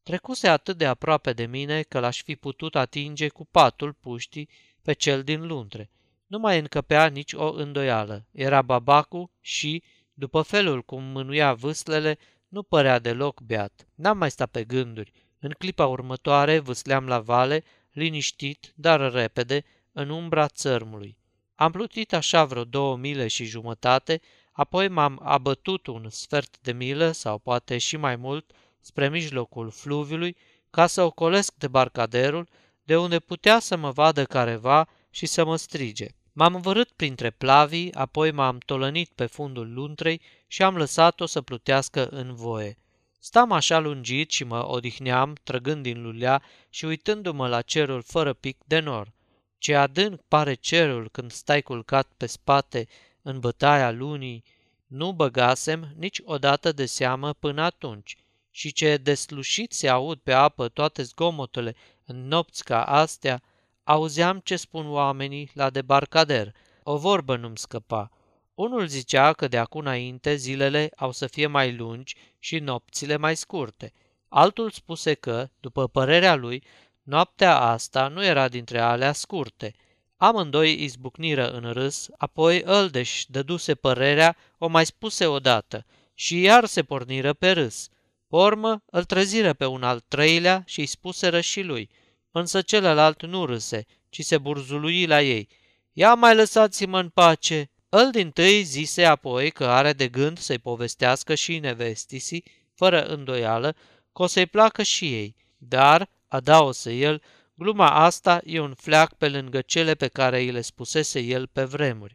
Trecuse 0.03 0.49
atât 0.49 0.77
de 0.77 0.87
aproape 0.87 1.33
de 1.33 1.47
mine 1.47 1.83
că 1.83 2.01
l-aș 2.01 2.23
fi 2.23 2.37
putut 2.37 2.77
atinge 2.77 3.29
cu 3.29 3.45
patul 3.45 3.93
puștii 3.93 4.49
pe 4.83 4.93
cel 4.93 5.23
din 5.23 5.47
luntre. 5.47 5.91
Nu 6.27 6.39
mai 6.39 6.59
încăpea 6.59 7.07
nici 7.07 7.33
o 7.33 7.53
îndoială. 7.53 8.27
Era 8.33 8.63
babacu 8.63 9.31
și, 9.41 9.83
după 10.15 10.43
felul 10.43 10.83
cum 10.83 11.03
mânuia 11.03 11.55
vâslele, 11.55 12.19
nu 12.49 12.63
părea 12.63 12.99
deloc 12.99 13.41
beat. 13.41 13.89
N-am 13.95 14.19
mai 14.19 14.31
stat 14.31 14.51
pe 14.51 14.65
gânduri. 14.65 15.13
În 15.39 15.51
clipa 15.59 15.87
următoare 15.87 16.59
vâsleam 16.59 17.07
la 17.07 17.21
vale, 17.21 17.65
liniștit, 17.93 18.73
dar 18.77 19.13
repede, 19.13 19.65
în 19.93 20.09
umbra 20.09 20.49
țărmului. 20.49 21.19
Am 21.55 21.71
plutit 21.71 22.13
așa 22.13 22.45
vreo 22.45 22.65
două 22.65 22.97
mile 22.97 23.27
și 23.27 23.45
jumătate, 23.45 24.21
Apoi 24.57 24.89
m-am 24.89 25.21
abătut 25.23 25.87
un 25.87 26.07
sfert 26.11 26.57
de 26.61 26.73
milă 26.73 27.11
sau 27.11 27.39
poate 27.39 27.79
și 27.79 27.97
mai 27.97 28.17
mult 28.17 28.51
spre 28.81 29.09
mijlocul 29.09 29.71
fluviului 29.71 30.37
ca 30.71 30.87
să 30.87 31.03
ocolesc 31.03 31.55
debarcaderul 31.55 32.49
de 32.83 32.97
unde 32.97 33.19
putea 33.19 33.59
să 33.59 33.77
mă 33.77 33.91
vadă 33.91 34.25
careva 34.25 34.89
și 35.11 35.27
să 35.27 35.45
mă 35.45 35.57
strige. 35.57 36.07
M-am 36.33 36.55
învărât 36.55 36.91
printre 36.91 37.31
plavii, 37.31 37.95
apoi 37.95 38.31
m-am 38.31 38.59
tolănit 38.59 39.11
pe 39.15 39.27
fundul 39.27 39.73
luntrei 39.73 40.21
și 40.47 40.63
am 40.63 40.77
lăsat-o 40.77 41.27
să 41.27 41.43
plutească 41.43 42.07
în 42.07 42.35
voie. 42.35 42.79
Stam 43.19 43.53
așa 43.53 43.79
lungit 43.79 44.31
și 44.31 44.45
mă 44.45 44.69
odihneam, 44.69 45.35
trăgând 45.43 45.83
din 45.83 46.03
lulea 46.03 46.43
și 46.71 46.85
uitându-mă 46.85 47.49
la 47.49 47.63
cerul 47.63 48.03
fără 48.03 48.33
pic 48.33 48.57
de 48.65 48.79
nor. 48.79 49.13
Ce 49.59 49.75
adânc 49.75 50.21
pare 50.29 50.55
cerul 50.55 51.09
când 51.13 51.31
stai 51.31 51.63
culcat 51.63 52.09
pe 52.17 52.27
spate 52.27 52.87
în 53.27 53.41
bătaia 53.41 53.91
lunii, 53.91 54.45
nu 54.87 55.13
băgasem 55.13 55.89
niciodată 55.97 56.73
de 56.73 56.87
seamă 56.87 57.33
până 57.33 57.63
atunci 57.63 58.17
și 58.51 58.73
ce 58.73 58.97
deslușit 58.97 59.73
se 59.73 59.89
aud 59.89 60.19
pe 60.19 60.33
apă 60.33 60.69
toate 60.69 61.03
zgomotele 61.03 61.75
în 62.05 62.29
nopți 62.29 62.65
ca 62.65 62.83
astea, 62.83 63.43
auzeam 63.85 64.41
ce 64.45 64.57
spun 64.57 64.91
oamenii 64.91 65.51
la 65.55 65.71
debarcader. 65.71 66.55
O 66.83 66.97
vorbă 66.97 67.37
nu-mi 67.37 67.59
scăpa. 67.59 68.11
Unul 68.55 68.87
zicea 68.87 69.33
că 69.33 69.49
de 69.49 69.59
acum 69.59 69.81
înainte 69.81 70.35
zilele 70.35 70.91
au 70.97 71.13
să 71.13 71.27
fie 71.27 71.47
mai 71.47 71.77
lungi 71.77 72.15
și 72.39 72.59
nopțile 72.59 73.17
mai 73.17 73.37
scurte. 73.37 73.93
Altul 74.29 74.71
spuse 74.71 75.15
că, 75.15 75.49
după 75.61 75.89
părerea 75.89 76.35
lui, 76.35 76.63
noaptea 77.03 77.59
asta 77.59 78.09
nu 78.09 78.25
era 78.25 78.49
dintre 78.49 78.81
alea 78.81 79.13
scurte– 79.13 79.75
Amândoi 80.17 80.83
izbucniră 80.83 81.51
în 81.51 81.73
râs, 81.73 82.09
apoi 82.17 82.63
Îldeș 82.65 83.25
dăduse 83.29 83.75
părerea, 83.75 84.37
o 84.59 84.67
mai 84.67 84.87
spuse 84.87 85.27
odată, 85.27 85.87
și 86.15 86.41
iar 86.41 86.65
se 86.65 86.83
porniră 86.83 87.33
pe 87.33 87.51
râs. 87.51 87.89
Pormă 88.29 88.83
îl 88.91 89.05
treziră 89.05 89.53
pe 89.53 89.67
un 89.67 89.83
al 89.83 90.01
treilea 90.09 90.63
și 90.67 90.81
îi 90.81 90.87
spuseră 90.87 91.41
și 91.41 91.63
lui, 91.63 91.91
însă 92.31 92.63
celălalt 92.63 93.23
nu 93.23 93.47
râse, 93.47 93.87
ci 94.09 94.21
se 94.21 94.39
burzului 94.39 95.07
la 95.07 95.23
ei. 95.23 95.49
Ia 95.93 96.15
mai 96.15 96.35
lăsați-mă 96.35 96.99
în 96.99 97.09
pace! 97.09 97.71
Îl 97.89 98.11
din 98.11 98.31
tâi 98.31 98.63
zise 98.63 99.05
apoi 99.05 99.51
că 99.51 99.67
are 99.67 99.93
de 99.93 100.09
gând 100.09 100.39
să-i 100.39 100.59
povestească 100.59 101.35
și 101.35 101.59
nevestisi 101.59 102.43
fără 102.75 103.05
îndoială, 103.07 103.77
că 104.13 104.23
o 104.23 104.27
să-i 104.27 104.47
placă 104.47 104.83
și 104.83 105.13
ei, 105.13 105.37
dar, 105.59 106.09
adaosă 106.29 106.91
el, 106.91 107.23
gluma 107.59 107.91
asta 107.91 108.41
e 108.45 108.61
un 108.61 108.75
fleac 108.75 109.15
pe 109.15 109.29
lângă 109.29 109.61
cele 109.61 109.95
pe 109.95 110.09
care 110.09 110.39
îi 110.39 110.51
le 110.51 110.61
spusese 110.61 111.21
el 111.21 111.47
pe 111.47 111.65
vremuri. 111.65 112.15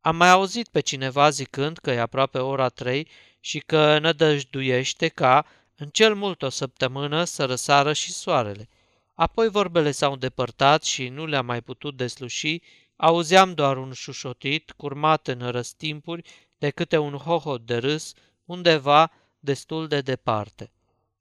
Am 0.00 0.16
mai 0.16 0.30
auzit 0.30 0.68
pe 0.68 0.80
cineva 0.80 1.30
zicând 1.30 1.78
că 1.78 1.90
e 1.90 2.00
aproape 2.00 2.38
ora 2.38 2.68
trei 2.68 3.08
și 3.40 3.58
că 3.58 3.98
nădăjduiește 3.98 5.08
ca, 5.08 5.46
în 5.76 5.88
cel 5.88 6.14
mult 6.14 6.42
o 6.42 6.48
săptămână, 6.48 7.24
să 7.24 7.44
răsară 7.44 7.92
și 7.92 8.12
soarele. 8.12 8.68
Apoi 9.14 9.48
vorbele 9.48 9.90
s-au 9.90 10.12
îndepărtat 10.12 10.82
și 10.82 11.08
nu 11.08 11.26
le-am 11.26 11.46
mai 11.46 11.60
putut 11.60 11.96
desluși, 11.96 12.62
auzeam 12.96 13.54
doar 13.54 13.76
un 13.76 13.92
șușotit, 13.92 14.70
curmat 14.76 15.28
în 15.28 15.50
răstimpuri 15.50 16.22
de 16.58 16.70
câte 16.70 16.98
un 16.98 17.12
hohot 17.12 17.66
de 17.66 17.76
râs, 17.76 18.12
undeva 18.44 19.12
destul 19.38 19.88
de 19.88 20.00
departe. 20.00 20.70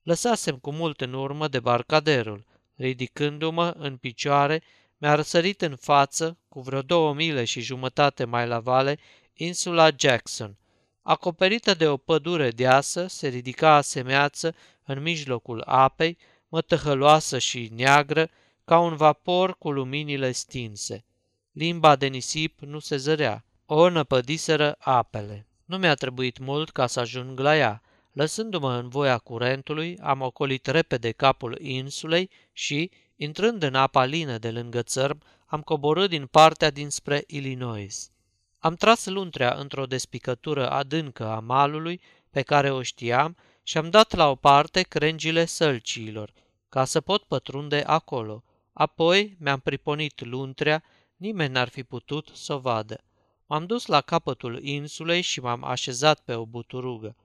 Lăsasem 0.04 0.58
cu 0.58 0.72
mult 0.72 1.02
în 1.02 1.14
urmă 1.14 1.48
de 1.48 1.60
barcaderul. 1.60 2.46
Ridicându-mă 2.76 3.74
în 3.78 3.98
picioare, 3.98 4.62
mi-a 4.98 5.16
răsărit 5.16 5.62
în 5.62 5.76
față, 5.76 6.38
cu 6.50 6.62
vreo 6.62 6.82
două 6.82 7.14
mile 7.14 7.44
și 7.44 7.62
jumătate 7.62 8.26
mai 8.26 8.48
la 8.48 8.60
vale, 8.60 8.98
insula 9.34 9.90
Jackson. 9.98 10.58
Acoperită 11.02 11.74
de 11.74 11.88
o 11.88 11.98
pădure 11.98 12.50
deasă, 12.50 13.08
se 13.08 13.28
ridica 13.28 13.74
asemeață 13.74 14.56
în 14.84 15.02
mijlocul 15.02 15.62
apei, 15.66 16.18
mătăhăloasă 16.48 17.38
și 17.38 17.72
neagră, 17.76 18.30
ca 18.66 18.80
un 18.80 18.96
vapor 18.96 19.58
cu 19.58 19.72
luminile 19.72 20.32
stinse. 20.32 21.06
Limba 21.52 21.96
de 21.96 22.08
nisip 22.08 22.60
nu 22.60 22.80
se 22.80 22.98
zărea. 22.98 23.46
O 23.66 23.90
năpădiseră 23.90 24.76
apele. 24.80 25.48
Nu 25.66 25.78
mi-a 25.78 25.96
trebuit 25.96 26.38
mult 26.38 26.70
ca 26.70 26.88
să 26.88 27.00
ajung 27.00 27.40
la 27.40 27.58
ea. 27.58 27.82
Lăsându-mă 28.16 28.74
în 28.74 28.90
voia 28.90 29.18
curentului, 29.18 30.00
am 30.00 30.22
ocolit 30.22 30.66
repede 30.66 31.12
capul 31.12 31.58
insulei 31.62 32.30
și, 32.52 32.92
intrând 33.16 33.64
în 33.64 33.76
apa 33.76 34.06
lină 34.06 34.38
de 34.38 34.52
lângă 34.52 34.82
țărm, 34.82 35.22
am 35.46 35.62
coborât 35.62 36.10
din 36.10 36.26
partea 36.26 36.70
dinspre 36.70 37.24
Illinois. 37.28 38.12
Am 38.60 38.76
tras 38.76 39.06
luntrea 39.06 39.54
într-o 39.54 39.86
despicătură 39.86 40.70
adâncă 40.70 41.28
a 41.28 41.40
malului, 41.40 42.02
pe 42.30 42.42
care 42.42 42.72
o 42.72 42.82
știam, 42.82 43.38
și 43.64 43.78
am 43.78 43.90
dat 43.90 44.14
la 44.14 44.30
o 44.30 44.36
parte 44.36 44.82
crengile 44.82 45.46
sălciilor, 45.46 46.34
ca 46.70 46.86
să 46.86 47.02
pot 47.02 47.24
pătrunde 47.24 47.84
acolo. 47.86 48.44
Apoi 48.74 49.36
mi-am 49.40 49.60
priponit 49.60 50.26
luntrea, 50.26 50.84
nimeni 51.16 51.54
n-ar 51.54 51.70
fi 51.70 51.84
putut 51.84 52.30
să 52.34 52.54
o 52.54 52.58
vadă. 52.58 53.04
M-am 53.46 53.66
dus 53.66 53.86
la 53.86 54.02
capătul 54.02 54.64
insulei 54.64 55.22
și 55.22 55.40
m-am 55.40 55.64
așezat 55.64 56.20
pe 56.20 56.34
o 56.34 56.46
buturugă. 56.46 57.16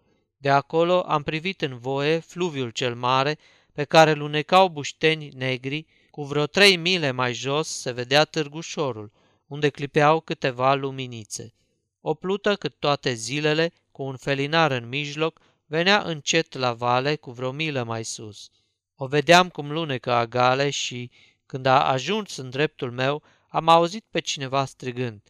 De 0.42 0.50
acolo 0.50 1.00
am 1.00 1.23
privit 1.23 1.62
în 1.62 1.78
voie 1.78 2.18
fluviul 2.18 2.70
cel 2.70 2.94
mare, 2.94 3.38
pe 3.73 3.85
care 3.85 4.12
lunecau 4.12 4.68
bușteni 4.68 5.28
negri, 5.28 5.87
cu 6.11 6.23
vreo 6.25 6.47
trei 6.47 6.76
mile 6.76 7.11
mai 7.11 7.32
jos 7.32 7.68
se 7.68 7.92
vedea 7.92 8.25
târgușorul, 8.25 9.12
unde 9.47 9.68
clipeau 9.68 10.20
câteva 10.20 10.75
luminițe. 10.75 11.54
O 12.00 12.14
plută 12.14 12.56
cât 12.56 12.75
toate 12.78 13.12
zilele, 13.12 13.73
cu 13.92 14.02
un 14.02 14.16
felinar 14.16 14.70
în 14.70 14.88
mijloc, 14.88 15.40
venea 15.66 16.02
încet 16.02 16.54
la 16.54 16.73
vale 16.73 17.16
cu 17.16 17.30
vreo 17.30 17.50
milă 17.50 17.82
mai 17.82 18.04
sus. 18.04 18.50
O 18.97 19.06
vedeam 19.06 19.49
cum 19.49 19.73
lunecă 19.73 20.12
agale 20.12 20.70
și, 20.70 21.11
când 21.47 21.66
a 21.66 21.85
ajuns 21.88 22.37
în 22.37 22.50
dreptul 22.50 22.90
meu, 22.90 23.23
am 23.49 23.68
auzit 23.68 24.04
pe 24.11 24.20
cineva 24.20 24.64
strigând, 24.64 25.23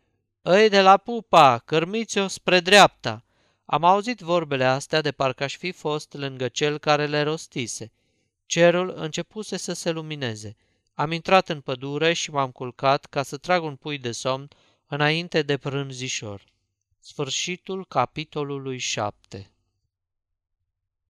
Îi 0.42 0.68
de 0.68 0.80
la 0.80 0.96
pupa, 0.96 1.58
cărmiți-o 1.58 2.28
spre 2.28 2.60
dreapta!" 2.60 3.24
Am 3.72 3.84
auzit 3.84 4.20
vorbele 4.20 4.64
astea 4.64 5.00
de 5.00 5.12
parcă 5.12 5.44
aș 5.44 5.56
fi 5.56 5.72
fost 5.72 6.12
lângă 6.12 6.48
cel 6.48 6.78
care 6.78 7.06
le 7.06 7.22
rostise. 7.22 7.92
Cerul 8.46 8.92
începuse 8.96 9.56
să 9.56 9.72
se 9.72 9.90
lumineze. 9.90 10.56
Am 10.94 11.12
intrat 11.12 11.48
în 11.48 11.60
pădure 11.60 12.12
și 12.12 12.30
m-am 12.30 12.50
culcat 12.50 13.04
ca 13.04 13.22
să 13.22 13.36
trag 13.36 13.62
un 13.62 13.76
pui 13.76 13.98
de 13.98 14.12
somn 14.12 14.48
înainte 14.86 15.42
de 15.42 15.56
prânzișor. 15.56 16.44
Sfârșitul 16.98 17.86
capitolului 17.86 18.78
7 18.78 19.49